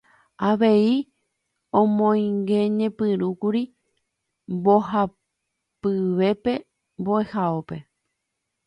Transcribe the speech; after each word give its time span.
Avei 0.49 0.91
omoingeñepyrũkuri 1.79 3.63
mbohapyvépe 4.53 6.53
mbo'ehaópe. 6.99 7.77